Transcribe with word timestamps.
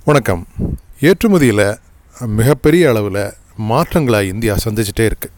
வணக்கம். 0.00 0.42
ஏற்றுமதியில் 1.08 1.58
மிகப்பெரிய 2.36 2.82
அளவில் 2.90 3.18
மாற்றங்களை 3.70 4.20
இந்தியா 4.30 4.54
சந்திச்சிட்டே 4.64 5.04
இருக்குது 5.08 5.34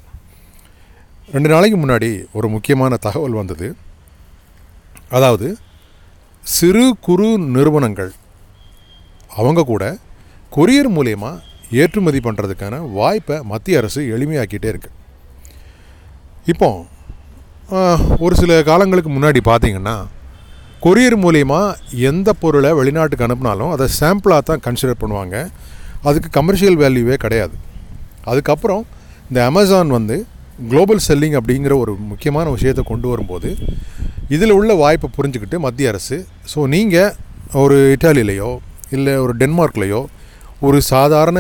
ரெண்டு 1.35 1.49
நாளைக்கு 1.53 1.79
முன்னாடி 1.81 2.11
ஒரு 2.37 2.49
முக்கியமான 2.53 2.99
தகவல் 3.07 3.35
வந்தது. 3.39 3.69
அதாவது 5.17 5.49
சிறு 6.45 6.87
குறு 7.07 7.29
நிறுவனங்கள் 7.57 8.13
அவங்க 9.41 9.67
கூட 9.73 9.85
கொரியர் 10.57 10.91
மூலயமா 10.99 11.33
ஏற்றுமதி 11.83 12.23
பண்ணுறதுக்கான 12.29 12.81
வாய்ப்பை 12.99 13.39
மத்திய 13.53 13.83
அரசு 13.83 14.03
எளிமையாக்கிட்டே 14.17 14.73
இருக்கு. 14.75 14.93
இப்போ 16.55 16.71
ஒரு 18.27 18.35
சில 18.43 18.63
காலங்களுக்கு 18.71 19.13
முன்னாடி 19.17 19.43
பார்த்திங்கன்னா 19.51 19.97
கொரியர் 20.85 21.17
மூலயமா 21.25 21.59
எந்த 22.09 22.29
பொருளை 22.41 22.71
வெளிநாட்டுக்கு 22.79 23.25
அனுப்புனாலும் 23.27 23.71
அதை 23.75 23.87
சாம்பிளாக 24.01 24.43
தான் 24.49 24.63
கன்சிடர் 24.67 24.99
பண்ணுவாங்க. 25.03 25.37
அதுக்கு 26.09 26.29
கமர்ஷியல் 26.39 26.77
வேல்யூவே 26.83 27.17
கிடையாது. 27.25 27.55
அதுக்கப்புறம் 28.31 28.83
இந்த 29.29 29.41
அமேசான் 29.51 29.95
வந்து 29.97 30.17
குளோபல் 30.71 31.03
செல்லிங் 31.07 31.37
அப்படிங்கிற 31.39 31.77
ஒரு 31.85 31.93
முக்கியமான 32.11 32.47
விஷயத்தை 32.57 32.85
கொண்டு 32.91 33.09
வரும்போது 33.13 33.49
இதில் 34.35 34.57
உள்ள 34.59 34.75
வாய்ப்பை 34.83 35.09
புரிஞ்சுக்கிட்டு 35.17 35.59
மத்திய 35.67 35.93
அரசு 35.93 36.19
ஸோ 36.53 36.61
நீங்கள் 36.75 37.11
ஒரு 37.63 37.79
இட்டாலியிலையோ 37.95 38.51
இல்லை 38.97 39.15
ஒரு 39.25 39.33
டென்மார்க்லேயோ 39.43 40.03
ஒரு 40.67 40.79
சாதாரண 40.93 41.39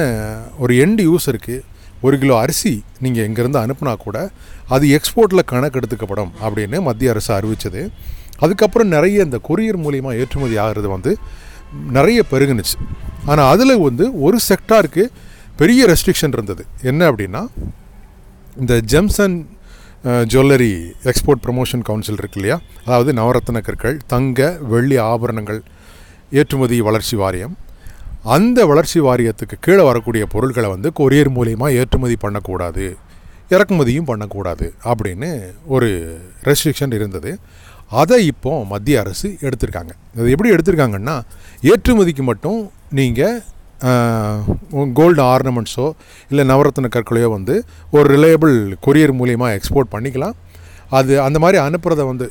ஒரு 0.59 0.75
எண்டு 0.85 1.03
யூஸருக்கு 1.11 1.57
ஒரு 2.03 2.17
கிலோ 2.23 2.35
அரிசி 2.41 2.75
நீங்கள் 3.05 3.27
இங்கேருந்து 3.29 3.65
அனுப்புனா 3.65 3.95
கூட 4.07 4.19
அது 4.69 4.87
எக்ஸ்போர்ட்டில் 4.97 5.49
கணக்கெடுத்துக்கப்படும் 5.53 6.33
அப்படின்னு 6.45 6.79
மத்திய 6.89 7.13
அரசு 7.15 7.31
அறிவித்தது 7.37 7.83
அதுக்கப்புறம் 8.43 8.93
நிறைய 8.97 9.27
இந்த 9.27 9.39
கொரியர் 9.49 9.81
மூலிமா 9.85 10.13
ஏற்றுமதி 10.21 10.57
ஆகிறது 10.65 10.89
வந்து 10.95 11.13
நிறைய 11.97 12.21
பெருகுனுச்சு. 12.33 12.77
ஆனால் 13.31 13.49
அதில் 13.55 13.83
வந்து 13.89 14.07
ஒரு 14.27 14.39
செக்டாருக்கு 14.49 15.05
பெரிய 15.61 15.81
ரெஸ்ட்ரிக்ஷன் 15.93 16.35
இருந்தது. 16.37 16.63
என்ன 16.91 17.11
அப்படின்னா 17.11 17.43
இந்த 18.63 18.75
gems and 18.93 19.37
jewellery 20.33 20.73
export 21.11 21.43
promotion 21.45 21.85
council 21.89 22.21
இருக்கு 22.23 22.39
இல்லையா? 22.41 22.57
அதாவது 22.87 23.11
நவரத்ன 23.21 23.61
கற்கள் 23.69 23.97
தங்க 24.13 24.49
வெள்ளி 24.73 24.97
ஆபரணங்கள் 25.13 25.61
ஏற்றுமதி 26.41 26.79
வளர்ச்சி 26.89 27.17
வாரியம். 27.23 27.55
அந்த 28.37 28.59
வளர்ச்சி 28.71 28.99
வாரியத்துக்கு 29.07 29.57
கீழே 29.67 29.83
வரக்கூடிய 29.89 30.25
பொருட்களை 30.35 30.69
வந்து 30.75 30.91
கொரியர் 31.01 31.31
மூலிமா 31.39 31.67
ஏற்றுமதி 31.81 32.17
பண்ணக்கூடாது 32.25 32.87
இறக்குமதியும் 33.55 34.09
பண்ணக்கூடாது 34.11 34.67
அப்படின்னு 34.91 35.31
ஒரு 35.75 35.89
ரெஸ்ட்ரிக்ஷன் 36.49 36.95
இருந்தது. 36.99 37.33
அதை 38.03 38.19
இப்போ 38.33 38.53
மத்திய 38.73 39.01
அரசு 39.03 39.29
எடுத்திருக்காங்க. 39.47 39.93
அது 40.19 40.29
எப்படி 40.35 40.53
எடுத்திருக்காங்கன்னா 40.55 41.17
ஏற்றுமதிக்கு 41.73 42.25
மட்டும் 42.31 42.61
நீங்கள் 42.99 43.41
கோல்டு 44.99 45.23
ஆர்னமெண்ட்ஸோ 45.33 45.87
இல்லை 46.31 46.45
நவரத்ன 46.51 46.91
கற்களையோ 46.97 47.29
வந்து 47.37 47.55
ஒரு 47.97 48.07
ரிலையபிள் 48.15 48.57
கொரியர் 48.87 49.15
மூலிமா 49.21 49.49
எக்ஸ்போர்ட் 49.57 49.93
பண்ணிக்கலாம். 49.95 50.37
அது 50.99 51.13
அந்த 51.27 51.39
மாதிரி 51.43 51.59
அனுப்புகிறத 51.67 52.03
வந்து 52.11 52.27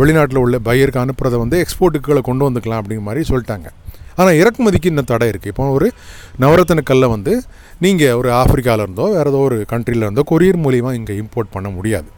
வெளிநாட்டில் 0.00 0.42
உள்ள 0.44 0.56
பையருக்கு 0.68 1.02
அனுப்புகிறத 1.04 1.38
வந்து 1.44 1.56
எக்ஸ்போர்ட்டுக்குள்ளே 1.64 2.22
கொண்டு 2.28 2.46
வந்துக்கலாம் 2.48 2.80
அப்படிங்கிற 2.82 3.06
மாதிரி 3.08 3.22
சொல்லிட்டாங்க. 3.30 3.68
ஆனால் 4.20 4.36
இறக்குமதிக்கு 4.40 4.90
இன்னும் 4.90 5.10
தடை 5.12 5.26
இருக்குது 5.32 5.52
இப்போ 5.52 5.64
ஒரு 5.78 5.88
நவரத்ன 6.44 6.84
கல்லை 6.90 7.08
வந்து 7.16 7.32
நீங்கள் 7.84 8.16
ஒரு 8.20 8.30
ஆப்பிரிக்காவில் 8.42 8.84
இருந்தோ 8.86 9.06
வேறு 9.16 9.30
ஏதோ 9.32 9.40
ஒரு 9.48 9.58
கண்ட்ரியிலேருந்தோ 9.72 10.24
கொரியர் 10.30 10.62
மூலிமா 10.66 10.92
இங்கே 11.00 11.16
இம்போர்ட் 11.22 11.54
பண்ண 11.56 11.68
முடியாது. 11.76 12.08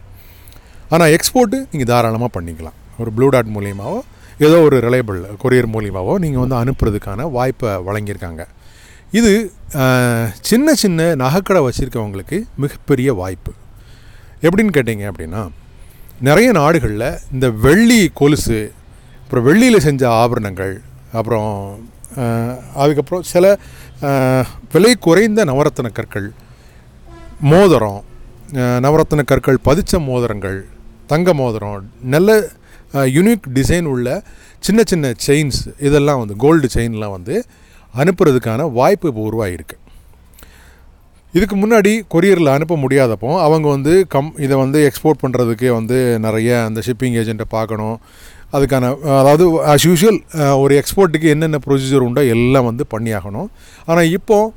ஆனால் 0.90 1.12
எக்ஸ்போர்ட்டு 1.14 1.58
நீங்கள் 1.70 1.90
தாராளமாக 1.90 2.30
பண்ணிக்கலாம். 2.36 2.76
ஒரு 2.98 3.10
ப்ளூ 3.12 3.26
டாட் 3.28 3.52
மூலியமாகவோ 3.54 3.98
ஏதோ 4.40 4.56
ஒரு 4.66 4.76
ரிலையபிள் 4.80 5.18
கொரியர் 5.42 5.70
மூலியமாகவோ 5.72 6.14
நீங்கள் 6.18 6.42
வந்து 6.42 6.56
அனுப்புறதுக்கான 6.60 7.26
வாய்ப்பை 7.32 7.70
வழங்கியிருக்காங்க. 7.86 8.42
இது 9.12 9.32
சின்ன 10.48 10.74
சின்ன 10.74 11.06
நகைக்கடை 11.22 11.60
வச்சுருக்கவங்களுக்கு 11.66 12.36
மிகப்பெரிய 12.56 13.10
வாய்ப்பு. 13.20 13.52
எப்படின்னு 14.42 14.74
கேட்டிங்க 14.76 15.06
அப்படின்னா 15.10 15.42
நிறைய 16.20 16.50
நாடுகளில் 16.52 17.06
இந்த 17.32 17.46
வெள்ளி 17.62 18.00
கொலுசு 18.14 18.58
அப்புறம் 19.22 19.46
வெள்ளியில் 19.46 19.84
செஞ்ச 19.84 20.02
ஆபரணங்கள் 20.20 20.74
அப்புறம் 21.12 21.50
அதுக்கப்புறம் 22.76 23.24
சில 23.30 23.44
விலை 24.72 24.92
குறைந்த 25.00 25.40
நவரத்தின 25.44 25.88
கற்கள் 25.92 26.28
மோதிரம் 27.50 28.00
அஹ், 28.60 28.78
நவரத்தின 28.84 29.24
கற்கள் 29.24 29.58
பதிச்ச 29.66 29.92
மோதிரங்கள் 30.06 30.58
தங்க 31.12 31.32
மோதிரம் 31.40 31.90
நல்ல 32.14 32.30
யூனிக் 33.16 33.46
டிசைன் 33.58 33.88
உள்ள 33.94 34.08
சின்ன 34.66 34.80
சின்ன 34.92 35.12
செயின்ஸ் 35.26 35.60
இதெல்லாம் 35.88 36.20
வந்து 36.22 36.34
கோல்டு 36.44 36.68
செயின்லாம் 36.76 37.14
வந்து 37.18 37.34
அனுப்புறதுக்கான 37.94 38.66
வாய்ப்பு 38.78 39.08
இப்போ 39.10 39.22
உருவாகிருக்கு 39.28 39.76
இதுக்கு 41.34 41.56
முன்னாடி 41.62 41.92
கொரியரில் 42.12 42.52
அனுப்ப 42.54 42.76
முடியாதப்போ 42.84 43.30
அவங்க 43.46 43.66
வந்து 43.74 43.92
கம் 44.14 44.30
இதை 44.44 44.54
வந்து 44.62 44.78
எக்ஸ்போர்ட் 44.88 45.20
பண்ணுறதுக்கு 45.24 45.68
வந்து 45.76 45.96
நிறைய 46.24 46.50
அந்த 46.68 46.80
ஷிப்பிங் 46.86 47.16
ஏஜெண்ட்டை 47.20 47.46
பார்க்கணும். 47.56 47.98
அதுக்கான 48.54 48.88
அதாவது 49.18 49.44
ஆஸ் 49.72 49.86
யூஷுவல் 49.88 50.18
ஒரு 50.62 50.72
எக்ஸ்போர்ட்டுக்கு 50.80 51.28
என்னென்ன 51.34 51.60
ப்ரொசீஜர் 51.66 52.06
உண்டோ 52.06 52.22
எல்லாம் 52.34 52.66
வந்து 52.70 52.84
பண்ணியாகணும். 52.94 53.48
ஆனால் 53.88 54.10
இப்போது 54.16 54.52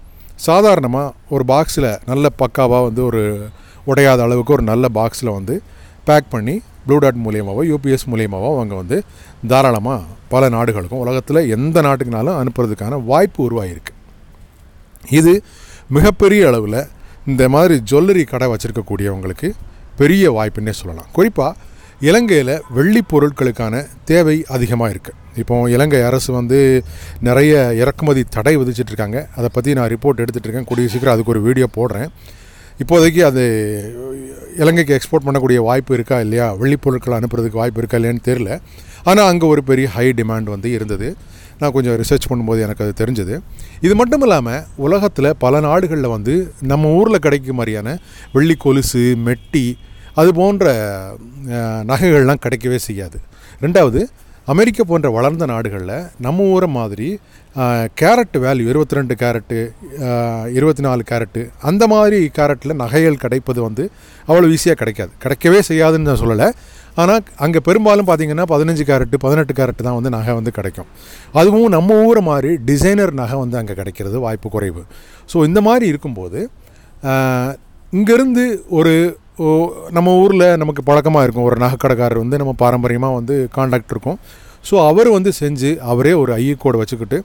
சாதாரணமாக 0.47 1.13
ஒரு 1.35 1.43
பாக்ஸில் 1.51 1.89
நல்ல 2.11 2.31
பக்காவாக 2.41 2.87
வந்து 2.87 3.03
ஒரு 3.09 3.21
உடையாத 3.91 4.19
அளவுக்கு 4.27 4.55
ஒரு 4.57 4.65
நல்ல 4.71 4.87
பாக்ஸில் 4.99 5.35
வந்து 5.37 5.55
பேக் 6.05 6.29
பண்ணி 6.29 6.55
ப்ளூ 6.85 6.95
டாட் 7.03 7.19
மூலியமாகவோ 7.25 7.63
யூபிஎஸ் 7.71 8.07
மூலியமாகவோ 8.11 8.53
அவங்க 8.57 8.75
வந்து 8.81 8.97
தாராளமாக 9.51 10.01
பல 10.33 10.49
நாடுகளுக்கும் 10.55 11.03
உலகத்தில் 11.03 11.49
எந்த 11.55 11.77
நாட்டுக்குனாலும் 11.87 12.39
அனுப்புறதுக்கான 12.41 12.99
வாய்ப்பு 13.11 13.41
உருவாகிருக்கு 13.47 13.93
இது 15.19 15.33
மிகப்பெரிய 15.97 16.47
அளவில் 16.47 16.79
இந்த 17.31 17.43
மாதிரி 17.53 17.75
ஜுவல்லரி 17.89 18.23
கடை 18.31 18.47
வச்சுருக்கக்கூடியவங்களுக்கு 18.51 19.49
பெரிய 19.99 20.31
வாய்ப்புன்னே 20.37 20.73
சொல்லலாம். 20.79 21.09
குறிப்பாக 21.17 21.71
இலங்கையில் 22.09 22.53
வெள்ளி 22.77 23.01
பொருட்களுக்கான 23.11 23.75
தேவை 24.11 24.37
அதிகமாக 24.55 24.93
இருக்குது 24.93 25.19
இப்போ 25.41 25.55
இலங்கை 25.73 26.01
அரசு 26.07 26.29
வந்து 26.39 26.59
நிறைய 27.27 27.53
இறக்குமதி 27.81 28.23
தடை 28.35 28.53
விதிச்சிட்ருக்காங்க. 28.57 29.19
அதை 29.37 29.49
பற்றி 29.53 29.73
நான் 29.77 29.91
ரிப்போர்ட் 29.93 30.21
எடுத்துகிட்டு 30.23 30.49
இருக்கேன் 30.49 30.69
கூடிய 30.71 30.87
சீக்கிரம் 30.93 31.13
அதுக்கு 31.13 31.33
ஒரு 31.35 31.41
வீடியோ 31.47 31.67
போடுறேன். 31.77 32.09
இப்போதைக்கு 32.83 33.21
அது 33.29 33.43
இலங்கைக்கு 34.61 34.95
எக்ஸ்போர்ட் 34.97 35.25
பண்ணக்கூடிய 35.27 35.59
வாய்ப்பு 35.67 35.93
இருக்கா 35.97 36.17
இல்லையா? 36.25 36.47
வெள்ளிப்பொருட்கள் 36.61 37.15
அனுப்புறதுக்கு 37.17 37.59
வாய்ப்பு 37.61 37.79
இருக்கா 37.81 37.97
இல்லையான்னு 37.99 38.25
தெரில 38.29 38.49
ஆனால் 39.09 39.29
அங்கே 39.31 39.45
ஒரு 39.53 39.61
பெரிய 39.69 39.87
ஹை 39.95 40.05
டிமாண்ட் 40.19 40.49
வந்து 40.55 40.69
இருந்தது. 40.77 41.07
நான் 41.59 41.73
கொஞ்சம் 41.75 41.97
ரிசர்ச் 42.01 42.27
பண்ணும்போது 42.29 42.59
எனக்கு 42.65 42.83
அது 42.85 42.93
தெரிஞ்சது. 43.01 43.35
இது 43.85 43.93
மட்டும் 43.99 44.23
இல்லாமல் 44.25 44.61
உலகத்தில் 44.85 45.29
பல 45.43 45.59
நாடுகளில் 45.67 46.13
வந்து 46.15 46.33
நம்ம 46.71 46.91
ஊரில் 46.99 47.23
கிடைக்கும் 47.25 47.59
மாதிரியான 47.59 47.95
வெள்ளி 48.35 48.55
கொலுசு 48.65 49.03
மெட்டி 49.27 49.65
அது 50.21 50.29
போன்ற 50.39 50.73
நகைகள்லாம் 51.91 52.43
கிடைக்கவே 52.45 52.79
செய்யாது. 52.87 53.19
ரெண்டாவது 53.65 54.01
அமெரிக்கா 54.51 54.83
போன்ற 54.87 55.07
வளர்ந்த 55.15 55.45
நாடுகளில் 55.51 56.07
நம்ம 56.25 56.45
ஊரை 56.53 56.67
மாதிரி 56.77 57.09
கேரட் 57.99 58.35
வேல்யூ 58.45 58.65
இருபத்தி 58.71 58.97
ரெண்டு 58.97 59.13
கேரட்டு 59.21 59.59
இருபத்தி 60.57 60.83
நாலு 60.85 61.01
கேரட்டு 61.11 61.41
அந்த 61.69 61.83
மாதிரி 61.93 62.19
கேரட்டில் 62.37 62.73
நகைகள் 62.81 63.19
கிடைப்பது 63.23 63.59
வந்து 63.67 63.83
அவ்வளோ 64.29 64.49
ஈஸியாக 64.55 64.77
கிடைக்காது. 64.81 65.11
கிடைக்கவே 65.23 65.59
செய்யாதுன்னு 65.69 66.09
நான் 66.09 66.21
சொல்லலை. 66.23 66.47
ஆனால் 67.01 67.23
அங்கே 67.45 67.59
பெரும்பாலும் 67.67 68.09
பார்த்தீங்கன்னா 68.09 68.47
பதினஞ்சு 68.53 68.85
கேரட்டு 68.89 69.19
பதினெட்டு 69.25 69.55
கேரட்டு 69.59 69.87
தான் 69.87 69.97
வந்து 69.99 70.13
நகை 70.17 70.35
வந்து 70.39 70.53
கிடைக்கும். 70.59 70.89
அதுவும் 71.41 71.73
நம்ம 71.77 72.01
ஊரை 72.09 72.23
மாதிரி 72.31 72.51
டிசைனர் 72.71 73.13
நகை 73.23 73.39
வந்து 73.43 73.59
அங்கே 73.61 73.75
கிடைக்கிறது 73.81 74.19
வாய்ப்பு 74.27 74.49
குறைவு. 74.55 74.83
ஸோ 75.33 75.45
இந்த 75.51 75.61
மாதிரி 75.69 75.87
இருக்கும்போது 75.93 76.41
இங்கேருந்து 77.99 78.45
ஒரு 78.79 78.93
ஓ, 79.39 79.45
நம்ம 79.89 80.09
ஊரில் 80.23 80.45
நமக்கு 80.61 80.81
பழக்கமாக 80.89 81.25
இருக்கும். 81.25 81.45
ஒரு 81.49 81.57
நகைக்கடைக்காரர் 81.63 82.23
வந்து 82.23 82.39
நம்ம 82.41 82.51
பாரம்பரியமாக 82.63 83.17
வந்து 83.19 83.35
காண்டாக்ட் 83.55 83.93
இருக்கும். 83.93 84.17
ஸோ 84.69 84.75
அவர் 84.89 85.09
வந்து 85.15 85.31
செஞ்சு 85.39 85.69
அவரே 85.91 86.11
ஒரு 86.19 86.31
ஐஏ 86.41 86.55
கோடை 86.57 86.77
வச்சுக்கிட்டு 86.81 87.17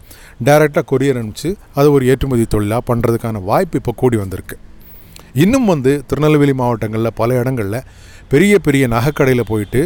டைரெக்டாக 0.47 0.85
கொரியர் 0.93 1.19
அனுப்பிச்சு 1.21 1.51
அது 1.75 1.89
ஒரு 1.97 2.05
ஏற்றுமதி 2.13 2.45
தொழிலாக 2.55 2.83
பண்ணுறதுக்கான 2.91 3.43
வாய்ப்பு 3.51 3.79
இப்போ 3.81 3.93
கூடி 4.03 4.17
வந்திருக்கு. 4.23 4.57
இன்னும் 5.45 5.69
வந்து 5.73 5.93
திருநெல்வேலி 6.11 6.55
மாவட்டங்களில் 6.63 7.17
பல 7.21 7.37
இடங்களில் 7.43 7.85
பெரிய 8.29 8.55
பெரிய 8.59 8.85
நகைக்கடையில் 8.95 9.51
போயிட்டு 9.53 9.83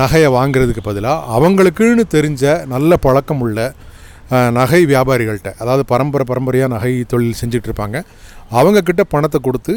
நகையை 0.00 0.30
வாங்குறதுக்கு 0.38 0.82
பதிலாக 0.88 1.36
அவங்களுக்குன்னு 1.36 2.04
தெரிஞ்ச 2.16 2.44
நல்ல 2.74 2.96
பழக்கம் 3.06 3.42
உள்ள 3.46 3.60
நகை 4.58 4.80
வியாபாரிகள்கிட்ட 4.92 5.50
அதாவது 5.62 5.82
பரம்பரை 5.92 6.24
பரம்பரையாக 6.30 6.70
நகை 6.74 6.92
தொழில் 7.12 7.38
செஞ்சுட்டு 7.40 7.68
இருப்பாங்க. 7.68 7.98
அவங்கக்கிட்ட 8.58 9.02
பணத்தை 9.14 9.38
கொடுத்து 9.46 9.74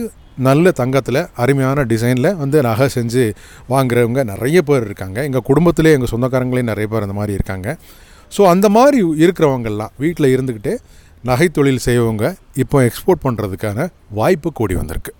நல்ல 0.47 0.71
தங்கத்தில் 0.79 1.21
அருமையான 1.43 1.83
டிசைனில் 1.91 2.29
வந்து 2.41 2.57
நகை 2.69 2.87
செஞ்சு 2.97 3.23
வாங்குறவங்க 3.73 4.23
நிறைய 4.31 4.59
பேர் 4.69 4.85
இருக்காங்க. 4.87 5.17
எங்கள் 5.29 5.45
குடும்பத்திலே 5.49 5.93
எங்கள் 5.97 6.11
சொந்தக்காரங்களே 6.13 6.63
நிறைய 6.71 6.87
பேர் 6.93 7.05
அந்த 7.07 7.17
மாதிரி 7.19 7.33
இருக்காங்க. 7.39 7.77
ஸோ 8.35 8.41
அந்த 8.53 8.67
மாதிரி 8.77 8.99
இருக்கிறவங்கெல்லாம் 9.23 9.93
வீட்டில் 10.03 10.33
இருந்துக்கிட்டே 10.35 10.75
நகை 11.29 11.47
தொழில் 11.57 11.85
செய்வங்க 11.87 12.25
இப்போ 12.63 12.77
எக்ஸ்போர்ட் 12.89 13.25
பண்ணுறதுக்கான 13.25 13.87
வாய்ப்பு 14.19 14.49
கூடி 14.59 14.75
வந்திருக்கு. 14.81 15.13